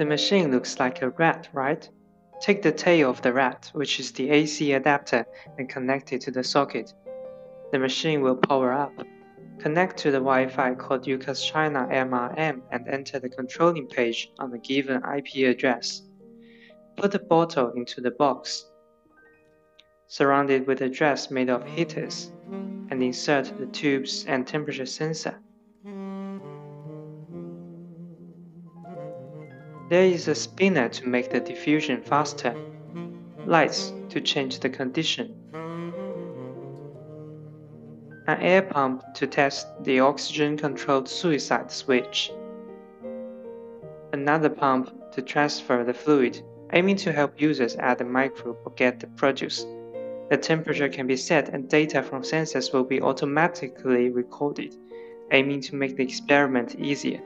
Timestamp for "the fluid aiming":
45.82-46.94